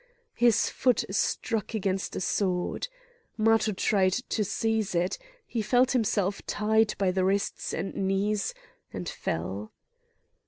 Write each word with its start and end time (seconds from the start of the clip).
His 0.33 0.67
foot 0.67 1.05
struck 1.11 1.75
against 1.75 2.15
a 2.15 2.21
sword. 2.21 2.87
Matho 3.37 3.71
tried 3.71 4.13
to 4.13 4.43
seize 4.43 4.95
it. 4.95 5.19
He 5.45 5.61
felt 5.61 5.91
himself 5.91 6.43
tied 6.47 6.95
by 6.97 7.11
the 7.11 7.23
wrists 7.23 7.71
and 7.71 7.93
knees, 7.93 8.55
and 8.91 9.07
fell. 9.07 9.71